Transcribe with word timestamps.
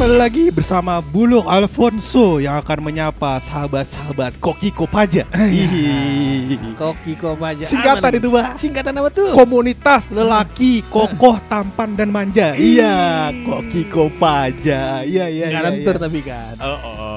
Kembali 0.00 0.16
lagi 0.16 0.48
bersama 0.48 0.96
Buluk 1.04 1.44
Alfonso 1.44 2.40
yang 2.40 2.56
akan 2.64 2.88
menyapa 2.88 3.36
sahabat-sahabat 3.36 4.40
Koki 4.40 4.72
Kopaja. 4.72 5.28
Ih. 5.36 6.56
Koki 6.72 7.12
kok 7.20 7.36
aja. 7.36 7.68
Singkatan 7.68 8.16
itu, 8.16 8.32
Mbak. 8.32 8.56
Singkatan 8.56 8.96
apa 8.96 9.12
tuh? 9.12 9.36
Komunitas 9.36 10.08
lelaki 10.08 10.80
kokoh, 10.96 11.36
tampan 11.52 12.00
dan 12.00 12.08
manja. 12.08 12.56
Iya, 12.56 13.28
Koki 13.44 13.92
Kopaja. 13.92 15.04
Iya, 15.04 15.28
iya, 15.28 15.52
iya. 15.52 15.60
Lentur 15.68 16.00
iya. 16.00 16.04
tapi 16.08 16.20
kan. 16.24 16.54
Oh, 16.64 16.80
oh. 16.80 17.09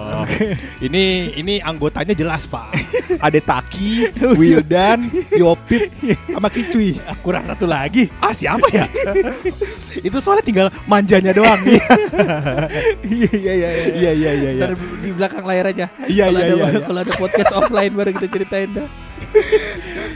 Ini 0.83 1.03
ini 1.39 1.63
anggotanya 1.63 2.13
jelas, 2.13 2.45
Pak. 2.45 2.75
Ada 3.25 3.39
Taki, 3.39 4.11
Wildan, 4.35 5.07
Yopit, 5.33 5.89
sama 6.29 6.49
Kicui. 6.51 6.97
Aku 7.07 7.31
rasa 7.31 7.53
satu 7.53 7.69
lagi. 7.69 8.09
Ah, 8.17 8.33
siapa 8.33 8.65
ya? 8.73 8.89
Itu 10.01 10.17
soalnya 10.17 10.43
tinggal 10.45 10.67
manjanya 10.89 11.31
doang. 11.31 11.61
Iya 13.03 13.29
iya 13.33 13.53
iya. 13.53 13.69
Iya, 13.93 14.11
iya, 14.13 14.31
iya, 14.33 14.49
iya. 14.57 14.63
Ntar 14.65 14.71
di 14.77 15.09
belakang 15.13 15.43
layar 15.45 15.65
aja. 15.69 15.85
Iya, 16.09 16.25
iya, 16.33 16.43
iya, 16.49 16.65
iya. 16.73 16.81
Kalau 16.81 16.99
ada 17.03 17.13
podcast 17.13 17.51
offline 17.53 17.93
baru 17.93 18.09
kita 18.15 18.27
ceritain 18.31 18.69
dah. 18.73 18.87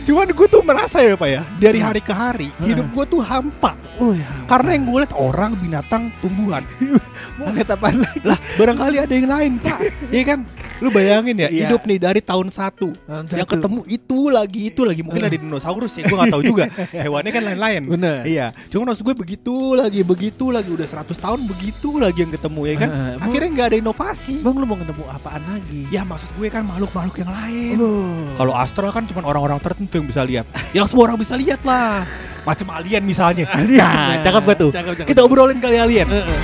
Cuman 0.07 0.31
gue 0.31 0.47
tuh 0.47 0.63
merasa 0.63 1.03
ya 1.03 1.19
pak 1.19 1.27
ya 1.27 1.43
Dari 1.59 1.83
hari 1.83 1.99
ke 1.99 2.15
hari 2.15 2.47
Hidup 2.63 2.87
gue 2.95 3.05
tuh 3.11 3.19
hampa. 3.19 3.75
Oh 3.99 4.15
ya. 4.15 4.23
Karena 4.47 4.79
yang 4.79 4.87
gue 4.87 5.03
lihat 5.03 5.11
orang, 5.19 5.59
binatang, 5.59 6.07
tumbuhan. 6.23 6.63
Mau 7.37 7.51
lihat 7.51 7.75
apaan 7.75 7.99
lagi? 7.99 8.23
Lah 8.23 8.39
barangkali 8.55 9.03
ada 9.03 9.11
yang 9.11 9.27
lain 9.27 9.51
pak. 9.59 9.79
Iya 10.15 10.23
kan 10.23 10.39
Lu 10.79 10.89
bayangin 10.89 11.35
ya 11.35 11.47
Iya. 11.47 11.67
Hidup 11.67 11.81
nih 11.83 11.97
dari 11.97 12.19
tahun 12.19 12.47
satu 12.47 12.93
Tahun 12.99 13.25
Yang 13.29 13.41
satu. 13.43 13.53
ketemu 13.55 13.79
itu 13.87 14.19
lagi 14.27 14.59
itu 14.67 14.81
lagi 14.81 15.01
Mungkin 15.01 15.21
ada 15.21 15.33
dinosaurus 15.33 15.93
ya 15.93 16.03
Gue 16.03 16.17
gak 16.17 16.29
tahu 16.29 16.43
juga 16.43 16.65
Hewannya 16.97 17.31
kan 17.31 17.43
lain-lain 17.43 17.81
Bener. 17.87 18.21
Iya 18.23 18.51
Cuma 18.67 18.87
maksud 18.87 19.01
gue 19.01 19.15
begitu 19.15 19.53
lagi 19.73 20.01
Begitu 20.01 20.45
lagi 20.47 20.69
Udah 20.69 20.85
100 20.85 21.11
tahun 21.13 21.39
begitu 21.45 21.97
lagi 21.97 22.19
yang 22.19 22.31
ketemu 22.31 22.61
ya 22.63 22.75
kan 22.77 22.89
Eh, 22.89 22.97
emang- 23.13 23.25
Akhirnya 23.25 23.49
gak 23.53 23.67
ada 23.67 23.77
inovasi 23.79 24.35
Bang 24.39 24.55
lu 24.55 24.65
mau 24.65 24.75
ketemu 24.75 25.03
apaan 25.07 25.43
lagi? 25.45 25.81
Ya 25.87 26.01
maksud 26.01 26.29
gue 26.31 26.47
kan 26.47 26.63
makhluk-makhluk 26.63 27.15
yang 27.17 27.31
lain 27.31 27.75
Oh. 27.77 28.29
Kalau 28.35 28.53
astral 28.53 28.89
kan 28.89 29.03
cuma 29.03 29.21
orang-orang 29.23 29.57
tertentu 29.57 29.97
yang 29.97 30.07
bisa 30.07 30.21
lihat. 30.21 30.45
Yang 30.71 30.89
semua 30.89 31.03
orang 31.05 31.17
bisa 31.17 31.33
lihat 31.33 31.61
lah. 31.63 32.05
Macam 32.43 32.67
alien 32.71 33.01
misalnya. 33.01 33.43
Nah, 33.49 34.21
cakep 34.21 34.41
gak 34.43 34.57
tuh? 34.57 34.71
Cakep, 34.71 34.93
cakep. 34.95 35.07
Kita 35.07 35.19
obrolin 35.21 35.57
kali 35.57 35.75
alien. 35.75 36.07
Eh, 36.07 36.23
eh. 36.23 36.39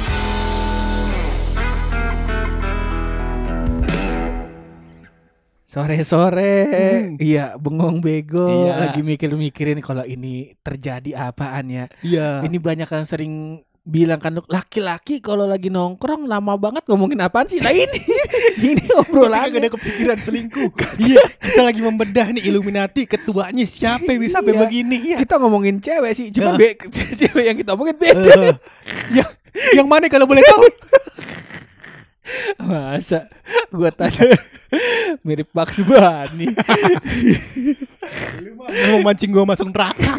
Sore-sore, 5.74 6.54
Hmm. 6.70 7.18
iya 7.18 7.58
bengong 7.58 7.98
bego, 7.98 8.46
Iya. 8.70 8.74
lagi 8.78 9.02
mikir-mikirin 9.02 9.82
kalau 9.82 10.06
ini 10.06 10.54
terjadi 10.62 11.18
apaan 11.18 11.66
ya. 11.66 11.86
Iya. 12.00 12.46
Ini 12.46 12.58
banyak 12.58 12.86
yang 12.86 13.06
sering 13.06 13.34
bilang 13.82 14.16
kan 14.16 14.38
laki-laki 14.48 15.18
kalau 15.18 15.44
lagi 15.44 15.68
nongkrong 15.68 16.24
lama 16.24 16.54
banget 16.56 16.86
ngomongin 16.86 17.20
apaan 17.20 17.50
sih? 17.50 17.58
Lah 17.58 17.74
ini, 17.74 17.90
ini 18.70 18.86
obrolan. 18.94 19.50
gak 19.50 19.60
ada 19.60 19.72
kepikiran 19.74 20.22
selingkuh. 20.22 20.70
iya, 21.10 21.20
kita 21.42 21.66
lagi 21.66 21.82
membedah 21.82 22.30
nih 22.32 22.46
Illuminati 22.46 23.10
ketuanya 23.10 23.66
siapa 23.66 24.06
yang 24.08 24.22
bisa 24.22 24.40
sampai 24.40 24.54
Iya. 24.54 24.62
begini. 24.62 24.98
Iya. 25.10 25.18
Kita 25.26 25.42
ngomongin 25.42 25.82
cewek 25.82 26.14
sih, 26.14 26.30
cuma 26.30 26.54
Nah. 26.54 26.62
be- 26.62 26.78
cewek 27.20 27.44
yang 27.44 27.58
kita 27.58 27.74
omongin 27.74 27.98
beda. 27.98 28.22
Eh, 28.46 28.56
ya, 29.12 29.26
yang 29.74 29.90
mana 29.90 30.06
kalau 30.06 30.30
boleh 30.30 30.46
tahu? 30.46 30.64
Masa 32.56 33.28
gua 33.68 33.92
tanya 33.92 34.32
mirip 35.22 35.50
Bugs 35.54 35.78
Bunny. 35.86 36.50
Mau 38.90 39.00
mancing 39.06 39.30
gua 39.30 39.46
masuk 39.46 39.70
neraka. 39.70 40.18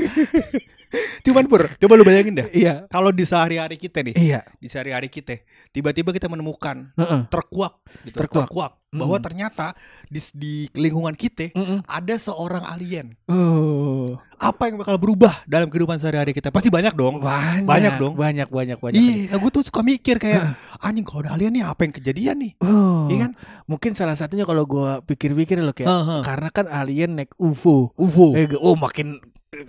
Cuman 1.23 1.45
Pur, 1.45 1.67
coba 1.75 1.93
lu 1.95 2.03
bayangin 2.03 2.35
dah. 2.37 2.47
iya, 2.51 2.87
Kalau 2.87 3.09
di 3.09 3.23
sehari-hari 3.23 3.75
kita 3.75 4.01
nih, 4.01 4.15
iya. 4.15 4.41
di 4.57 4.67
sehari-hari 4.67 5.07
kita, 5.07 5.41
tiba-tiba 5.71 6.11
kita 6.11 6.27
menemukan 6.27 6.93
Heeh. 6.95 7.21
terkuak, 7.29 7.81
gitu, 8.05 8.21
Terkuak. 8.21 8.49
bahwa 8.95 9.19
Mm. 9.19 9.25
ternyata 9.25 9.67
di, 10.07 10.23
di 10.33 10.53
lingkungan 10.73 11.13
kita 11.13 11.51
Mm-mm. 11.51 11.83
ada 11.83 12.15
seorang 12.15 12.63
alien. 12.65 13.19
Oh, 13.27 14.15
Apa 14.37 14.69
yang 14.69 14.79
bakal 14.79 14.95
berubah 14.97 15.43
dalam 15.45 15.67
kehidupan 15.67 15.97
sehari-hari 15.97 16.31
kita? 16.31 16.51
Pasti 16.51 16.69
banyak 16.69 16.93
dong. 16.93 17.19
banyak, 17.19 17.65
Banyak 17.65 17.93
dong. 17.97 18.15
banyak, 18.15 18.47
banyak, 18.47 18.79
banyak. 18.79 18.95
Iya, 18.95 19.35
gue 19.35 19.51
tuh 19.51 19.65
suka 19.65 19.81
mikir 19.81 20.19
kayak 20.19 20.55
anjing 20.79 21.03
kalau 21.03 21.23
ada 21.23 21.35
alien 21.35 21.51
nih 21.53 21.65
apa 21.65 21.81
yang 21.83 21.93
kejadian 21.93 22.37
nih? 22.39 22.53
Oh, 22.61 23.07
Iya 23.07 23.19
kan? 23.25 23.33
mungkin 23.65 23.91
salah 23.93 24.15
satunya 24.15 24.45
kalau 24.45 24.63
gua 24.63 25.03
pikir-pikir 25.03 25.59
loh 25.59 25.73
kayak 25.73 25.89
Heeh. 25.89 26.21
karena 26.23 26.49
kan 26.49 26.67
alien 26.69 27.17
naik 27.17 27.35
UFO. 27.35 27.91
UFO. 27.95 28.31
Eh, 28.33 28.47
oh 28.55 28.77
makin 28.77 29.19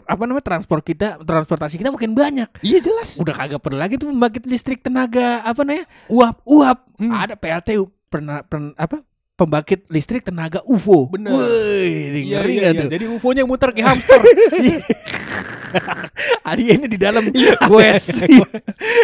apa 0.01 0.21
namanya 0.21 0.45
transport 0.45 0.81
kita 0.81 1.17
transportasi 1.19 1.75
kita 1.75 1.89
makin 1.89 2.11
banyak 2.11 2.49
Iya 2.59 2.79
jelas. 2.79 3.15
udah 3.15 3.33
kagak 3.33 3.59
perlu 3.59 3.77
lagi 3.77 3.95
tuh 3.95 4.09
membangkit 4.09 4.43
listrik 4.43 4.79
tenaga 4.79 5.41
apa 5.41 5.61
namanya 5.61 5.85
Uap. 6.07 6.41
uap 6.43 6.77
Hmm. 6.95 7.11
ada 7.11 7.35
PLTU 7.35 7.85
pernah 8.07 8.39
pernah 8.41 8.71
apa 8.73 9.03
pembangkit 9.35 9.87
listrik 9.87 10.23
tenaga 10.23 10.63
UFO 10.63 11.11
Bener. 11.11 11.27
Wih, 11.29 12.23
Iya, 12.23 12.39
iya, 12.45 12.69
iya. 12.71 12.87
Jadi 12.87 13.05
UFO-nya 13.09 13.43
muter 13.43 13.69
kayak 13.69 13.87
hamster. 13.89 14.19
Iya. 15.65 16.09
aliennya 16.45 16.87
di 16.87 16.99
dalam 16.99 17.23
goes 17.65 18.13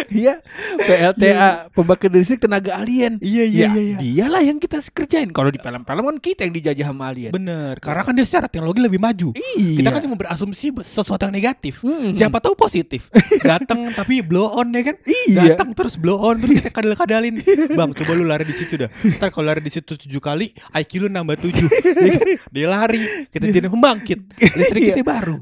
iya 0.08 0.38
PLTA 0.78 1.48
pembangkit 1.76 2.10
listrik 2.12 2.40
tenaga 2.40 2.78
alien 2.78 3.18
Iya, 3.18 3.44
iya, 3.44 3.66
ya, 3.66 3.68
iya, 3.68 3.82
iya. 3.82 3.96
dialah 3.98 4.42
yang 4.42 4.58
kita 4.58 4.78
kerjain 4.88 5.30
kalau 5.30 5.50
di 5.50 5.58
film-film 5.58 6.02
kan 6.06 6.16
kita 6.18 6.40
yang 6.44 6.54
dijajah 6.54 6.86
sama 6.88 7.10
alien 7.10 7.32
Bener. 7.32 7.74
Karena 7.78 8.02
kan 8.04 8.14
dia 8.14 8.22
secara 8.22 8.46
teknologi 8.46 8.78
lebih 8.78 9.00
maju. 9.00 9.32
iya 9.34 9.78
Kita 9.78 9.88
kan 9.90 10.00
cuma 10.00 10.14
berasumsi 10.14 10.70
sesuatu 10.84 11.24
yang 11.24 11.34
negatif. 11.34 11.80
Hmm. 11.80 12.12
Siapa 12.12 12.38
tahu 12.38 12.54
positif. 12.54 13.08
Datang 13.48 13.90
tapi 13.90 14.20
blow 14.20 14.52
on 14.52 14.70
ya 14.70 14.92
kan? 14.92 14.96
Iya. 15.02 15.56
Datang 15.56 15.72
terus 15.72 15.96
blow 15.96 16.20
on 16.20 16.38
terus 16.38 16.60
kita 16.60 16.70
kadal-kadalin. 16.70 17.40
Bang, 17.72 17.90
coba 17.90 18.12
lu 18.14 18.28
lari 18.28 18.44
di 18.44 18.54
situ 18.54 18.76
dah. 18.76 18.92
Ntar 18.92 19.32
kalau 19.32 19.48
lari 19.48 19.64
di 19.64 19.72
situ 19.72 19.96
tujuh 19.96 20.20
kali, 20.20 20.52
IQ 20.76 20.92
lu 21.02 21.08
nambah 21.08 21.36
tujuh. 21.40 21.66
Ya 22.02 22.12
kan? 22.18 22.28
Dia 22.52 22.66
lari, 22.68 23.02
kita 23.30 23.44
jadi 23.48 23.66
membangkit. 23.66 24.18
Listrik 24.38 24.82
Iya. 24.82 24.94
kita 24.94 25.02
baru. 25.02 25.36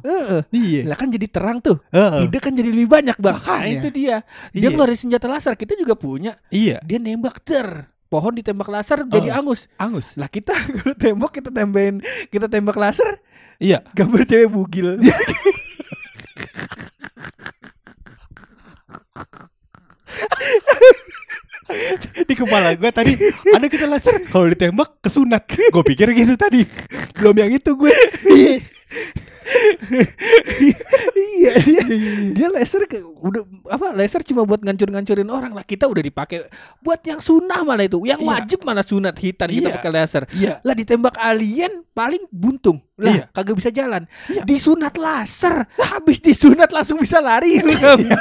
Iya. 0.53 0.81
lah 0.87 0.97
kan 0.97 1.09
jadi 1.11 1.27
terang 1.27 1.59
tuh 1.59 1.83
Heeh. 1.91 2.25
ide 2.25 2.39
kan 2.39 2.51
jadi 2.51 2.71
lebih 2.71 2.89
banyak 2.89 3.17
bang 3.17 3.37
Nah, 3.37 3.67
itu 3.67 3.89
dia 3.89 4.23
dia 4.51 4.61
Iya. 4.63 4.69
ngeluarin 4.71 4.97
senjata 4.97 5.27
laser 5.27 5.55
kita 5.55 5.75
juga 5.75 5.93
punya 5.95 6.39
Iya. 6.49 6.79
dia 6.81 6.97
nembak 6.97 7.43
ter 7.43 7.67
pohon 8.07 8.33
ditembak 8.33 8.67
laser 8.67 9.03
jadi 9.05 9.29
Oh. 9.31 9.39
angus 9.41 9.67
Angus. 9.77 10.15
lah 10.15 10.27
kita 10.27 10.55
kalau 10.79 10.95
tembak 10.95 11.31
kita 11.33 11.51
tembakin 11.51 11.99
kita 12.27 12.47
tembak 12.47 12.75
laser 12.75 13.19
Iya. 13.59 13.85
gambar 13.93 14.25
cewek 14.25 14.49
bugil 14.49 14.97
Di 22.21 22.35
kepala 22.35 22.75
gue 22.75 22.91
tadi 22.91 23.15
ada 23.47 23.63
kita 23.65 23.87
laser 23.87 24.27
kalau 24.27 24.51
ditembak 24.51 24.99
kesunat. 24.99 25.47
Gue 25.47 25.85
pikir 25.87 26.11
gitu 26.13 26.35
tadi. 26.35 26.67
Belum 27.15 27.35
yang 27.37 27.51
itu 27.53 27.71
gue. 27.73 27.95
he, 28.91 28.99
he 31.15 31.30
Iya. 31.41 31.53
iya 31.57 31.81
dia 31.81 31.83
dia 32.37 32.49
laser 32.53 32.85
ke, 32.85 33.01
udah 33.01 33.43
apa 33.73 33.97
laser 33.97 34.21
cuma 34.21 34.45
buat 34.45 34.61
ngancur-ngancurin 34.61 35.29
orang 35.29 35.57
lah 35.57 35.65
kita 35.65 35.89
udah 35.89 36.03
dipakai 36.05 36.45
buat 36.81 37.01
yang 37.03 37.25
sunnah 37.25 37.65
malah 37.65 37.89
itu 37.89 37.97
yang 38.05 38.21
Iya. 38.21 38.29
wajib 38.29 38.61
malah 38.61 38.85
sunat 38.85 39.17
hitam 39.17 39.49
kita 39.49 39.73
Iya. 39.73 39.77
pakai 39.81 39.91
laser 39.91 40.23
Iya. 40.31 40.61
lah 40.61 40.75
ditembak 40.77 41.17
alien 41.17 41.81
paling 41.91 42.23
buntung. 42.31 42.81
Lah, 43.01 43.13
Iya. 43.13 43.25
kagak 43.33 43.57
bisa 43.57 43.73
jalan. 43.73 44.05
Disunat 44.45 44.93
laser. 44.97 45.65
Habis 45.77 46.21
disunat 46.21 46.69
langsung 46.69 47.01
bisa 47.01 47.17
lari. 47.21 47.57
Lu 47.61 47.73
nggak 47.73 47.97
bingung. 47.97 48.13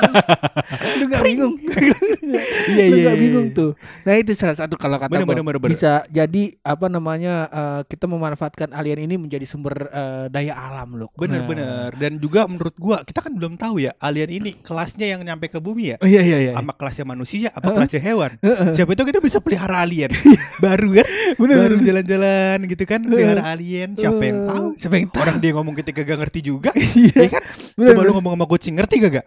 Lu 1.00 1.04
nggak 1.04 1.24
bingung. 1.24 1.54
Iya, 1.60 2.42
Lu 2.90 2.96
iya, 2.96 3.04
nggak 3.04 3.16
iya, 3.16 3.22
bingung 3.22 3.48
iya. 3.52 3.58
tuh. 3.60 3.72
Nah, 4.08 4.14
itu 4.16 4.32
salah 4.36 4.56
satu 4.56 4.76
kalau 4.76 4.96
kata 4.96 5.12
Bener, 5.12 5.28
gua. 5.28 5.32
bener, 5.36 5.44
bener, 5.44 5.60
bener. 5.62 5.72
bisa 5.76 6.04
jadi 6.08 6.44
apa 6.64 6.88
namanya 6.88 7.34
eh, 7.52 7.82
kita 7.88 8.08
memanfaatkan 8.08 8.72
alien 8.72 9.04
ini 9.04 9.16
menjadi 9.20 9.44
sumber 9.44 9.76
eh, 9.92 10.26
daya 10.32 10.56
alam 10.56 10.96
loh. 10.96 11.10
Bener-bener 11.16 11.92
Dan 11.96 12.18
juga 12.18 12.48
menurut 12.48 12.76
gua 12.80 13.04
Kita 13.10 13.26
kan 13.26 13.34
belum 13.34 13.58
tahu 13.58 13.82
ya 13.82 13.98
Alien 13.98 14.30
ini 14.30 14.54
kelasnya 14.62 15.18
yang 15.18 15.26
nyampe 15.26 15.50
ke 15.50 15.58
bumi 15.58 15.98
ya? 15.98 15.98
Iya 15.98 16.22
iya 16.22 16.38
iya. 16.46 16.52
Sama 16.54 16.78
kelasnya 16.78 17.10
manusia 17.10 17.50
Apa 17.50 17.74
kelasnya 17.74 17.98
hewan? 18.06 18.38
Siapa 18.78 18.94
itu 18.94 19.02
kita 19.10 19.18
bisa 19.18 19.42
pelihara 19.42 19.82
alien. 19.82 20.14
Iya. 20.30 20.46
Baru 20.62 20.94
kan? 20.94 21.08
Bener, 21.42 21.58
Baru 21.58 21.76
jalan-jalan 21.82 22.58
gitu 22.70 22.84
kan 22.86 23.02
Pelihara 23.02 23.50
alien. 23.50 23.98
Siapa 23.98 24.22
yang 24.22 24.46
tahu? 24.46 24.68
Siapa 24.78 24.96
yang 25.02 25.08
tahu? 25.10 25.22
Orang 25.26 25.38
dia 25.42 25.52
ngomong 25.58 25.74
kita 25.74 25.90
gak 25.90 26.20
ngerti 26.22 26.40
juga. 26.46 26.70
Iya. 27.00 27.16
Ya 27.18 27.30
kan? 27.34 27.44
Bener, 27.74 27.98
Coba 27.98 28.02
lu 28.06 28.12
ngomong 28.20 28.34
sama 28.38 28.46
kucing 28.46 28.76
Ngerti 28.78 28.96
gak? 29.02 29.26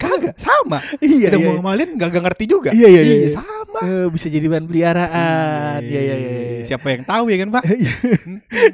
Kagak. 0.00 0.34
Sama. 0.42 0.82
Iya, 0.98 1.30
Kita 1.30 1.38
iya. 1.38 1.46
ngomong 1.46 1.62
sama 1.62 1.70
alien 1.78 1.90
Gak, 1.94 2.08
gak 2.10 2.24
ngerti 2.26 2.44
juga. 2.50 2.70
Iya, 2.74 2.88
iya, 2.90 3.02
iya, 3.06 3.14
iya. 3.14 3.30
Sama. 3.38 3.80
Eh, 3.86 4.06
bisa 4.10 4.26
jadi 4.26 4.46
bahan 4.50 4.66
peliharaan. 4.66 5.78
Iya 5.86 6.00
iya 6.02 6.14
iya. 6.18 6.30
iya. 6.34 6.64
Siapa 6.66 6.86
yang 6.90 7.02
tahu 7.06 7.30
ya 7.30 7.36
kan 7.46 7.48
Pak? 7.54 7.62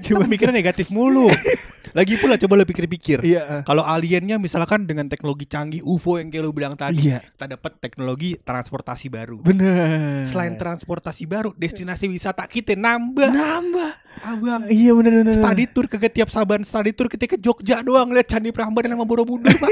Cuma 0.08 0.24
mikirnya 0.24 0.56
negatif 0.56 0.88
mulu 0.88 1.28
Lagi 1.96 2.14
pula 2.14 2.36
coba 2.36 2.52
lu 2.54 2.64
pikir-pikir 2.64 3.24
Iya. 3.24 3.42
eh. 3.42 3.62
Kalau 3.64 3.80
aliennya 3.80 4.36
misalkan 4.36 4.84
dengan 4.84 5.08
teknologi 5.08 5.44
canggih 5.44 5.80
UFO 5.80 6.16
yang 6.16 6.28
kayak 6.28 6.44
lu 6.44 6.52
bilang 6.52 6.76
tadi, 6.76 7.08
Iya. 7.08 7.24
kita 7.24 7.48
dapat 7.50 7.80
teknologi 7.80 8.36
transportasi 8.36 9.08
baru. 9.08 9.40
Bener. 9.40 10.22
Selain 10.22 10.52
transportasi 10.54 11.24
baru, 11.24 11.50
destinasi 11.52 12.04
wisata 12.06 12.44
kita 12.44 12.76
nambah. 12.76 13.32
nambah. 13.32 13.92
Abang, 14.18 14.64
Iya 14.66 14.92
bener 14.92 15.12
bener. 15.18 15.34
study 15.34 15.64
tour 15.66 15.84
ke 15.86 16.00
tiap 16.06 16.28
Saban 16.28 16.60
study 16.60 16.88
tour 16.90 17.04
kita 17.06 17.24
ke 17.26 17.36
Jogja 17.36 17.80
doang 17.80 18.08
lihat 18.08 18.24
Candi 18.26 18.48
Prambanan 18.48 18.92
sama 18.92 19.04
Borobudur, 19.04 19.52
Pak. 19.54 19.70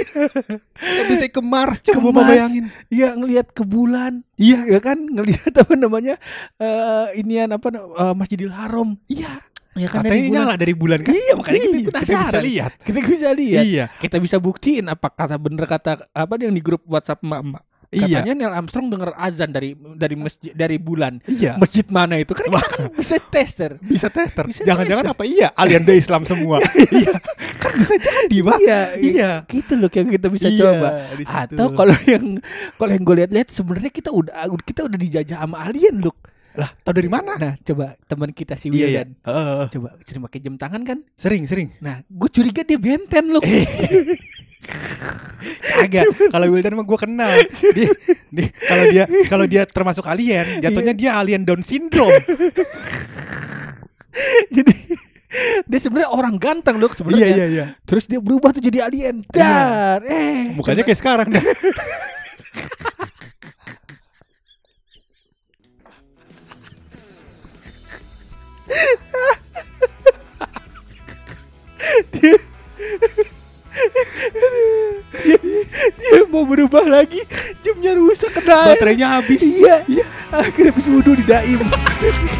Kita 0.75 1.03
bisa 1.07 1.27
ke 1.27 1.41
Mars, 1.41 1.81
coba 1.81 1.93
Ke 1.93 2.01
Bapak 2.03 2.13
Mars. 2.15 2.29
bayangin. 2.31 2.65
Iya 2.89 3.09
ngelihat 3.15 3.47
ke 3.51 3.63
bulan. 3.63 4.21
Iya, 4.35 4.65
Ya 4.67 4.81
kan 4.81 5.01
ngelihat 5.01 5.49
apa 5.55 5.75
namanya? 5.75 6.21
Eh 6.57 7.21
inian 7.21 7.51
apa 7.51 7.69
eh, 7.73 8.15
Masjidil 8.15 8.49
Haram. 8.51 8.97
iya. 9.07 9.41
Ya 9.75 9.89
kan 9.89 10.01
Katanya 10.01 10.11
dari 10.11 10.23
bulan. 10.23 10.35
nyala 10.39 10.55
dari 10.55 10.75
bulan 10.75 10.99
kan? 11.03 11.13
Iya, 11.13 11.33
makanya 11.35 11.59
kita 11.59 11.75
Iya, 11.75 11.91
penasaran. 11.91 12.23
bisa 12.25 12.39
lihat. 12.41 12.73
Kita 12.79 12.99
bisa 13.01 13.29
lihat. 13.33 13.65
Iya. 13.65 13.85
Kita 13.99 14.17
bisa 14.19 14.37
buktiin 14.39 14.85
apa 14.87 15.09
kata 15.09 15.35
bener 15.35 15.65
kata 15.65 15.91
apa 16.09 16.33
yang 16.39 16.51
di 16.51 16.63
grup 16.63 16.87
WhatsApp 16.87 17.21
emak-emak. 17.21 17.63
Iya. 17.91 18.23
Katanya 18.23 18.33
Neil 18.35 18.53
Armstrong 18.53 18.91
denger 18.91 19.15
azan 19.15 19.51
dari 19.51 19.71
dari 19.95 20.15
masjid 20.15 20.51
dari 20.51 20.79
bulan. 20.79 21.23
Iya. 21.27 21.55
Masjid 21.57 21.87
mana 21.87 22.19
itu? 22.19 22.35
Kan 22.35 22.43
kita 22.45 22.59
kan 22.59 22.91
bisa 22.91 23.17
tester. 23.21 23.79
Bisa 23.79 24.11
tester. 24.11 24.51
Jangan-jangan 24.51 25.11
apa 25.11 25.23
iya 25.23 25.55
alien 25.55 25.83
dari 25.83 25.99
Islam 25.99 26.27
semua. 26.27 26.59
Iya. 26.95 27.15
Kan 27.55 27.73
bisa 27.75 27.95
jadi, 27.97 28.37
Pak. 28.43 28.57
Iya, 28.61 28.81
Iya. 28.99 29.31
Gitu 29.47 29.73
loh 29.75 29.87
yang 29.89 30.09
kita 30.11 30.27
bisa 30.27 30.47
Iya, 30.47 30.63
coba. 30.75 30.89
Atau 31.47 31.67
kalau 31.73 31.97
yang 32.05 32.25
kalau 32.75 32.91
yang 32.91 33.03
gue 33.03 33.17
lihat-lihat 33.23 33.49
sebenarnya 33.51 33.91
kita 33.91 34.11
udah 34.11 34.35
kita 34.63 34.87
udah 34.87 34.99
dijajah 34.99 35.39
sama 35.39 35.63
alien 35.63 36.03
loh. 36.03 36.15
Lah, 36.55 36.71
tahu 36.81 36.95
dari 36.95 37.11
mana? 37.11 37.35
Nah, 37.35 37.55
coba 37.59 37.99
teman 38.01 38.31
kita 38.31 38.55
si 38.55 38.69
Iya, 38.69 38.75
iya. 38.75 38.87
Wildan. 39.03 39.09
Heeh. 39.21 39.65
Coba 39.71 39.89
sering 40.01 40.23
pakai 40.23 40.39
jam 40.39 40.55
tangan 40.55 40.83
kan? 40.83 40.99
Sering, 41.13 41.45
sering. 41.45 41.75
Nah, 41.79 41.99
gue 42.01 42.29
curiga 42.29 42.63
dia 42.63 42.79
benten 42.79 43.27
loh. 43.29 43.43
Eh. 43.43 43.67
Agak. 45.77 46.07
Kalau 46.31 46.47
Wildan 46.49 46.73
mah 46.73 46.85
gue 46.85 46.95
kenal. 46.97 47.35
Dia, 47.75 47.91
dia- 48.31 48.53
kalau 48.63 48.85
dia 48.87 49.05
kalau 49.27 49.45
dia 49.45 49.63
termasuk 49.65 50.05
alien, 50.05 50.63
jatuhnya 50.63 50.95
dia 50.95 51.11
alien 51.15 51.43
Down 51.43 51.61
syndrome. 51.61 52.15
Jadi 54.49 54.73
dia 55.67 55.79
sebenarnya 55.79 56.07
orang 56.09 56.39
ganteng 56.39 56.79
loh 56.79 56.87
sebenarnya. 56.89 57.27
iya 57.27 57.35
iya 57.35 57.47
iya. 57.51 57.67
Terus 57.83 58.07
dia 58.07 58.23
berubah 58.23 58.55
tuh 58.55 58.63
jadi 58.63 58.87
alien. 58.87 59.27
Iya. 59.27 59.43
Dar, 59.43 60.01
eh. 60.07 60.55
Mukanya 60.55 60.87
kayak 60.87 60.97
sekarang 60.97 61.29
dah. 61.29 61.43
berubah 76.65 77.05
lagi, 77.05 77.21
jamnya 77.61 77.93
rusak 77.93 78.33
kena. 78.41 78.73
Baterainya 78.73 79.21
habis. 79.21 79.45
Iya, 79.45 79.85
iya. 79.85 80.05
Akhirnya 80.33 80.73
habis 80.73 80.89
wudhu 80.89 81.13
di 81.13 81.25
daim. 81.29 81.61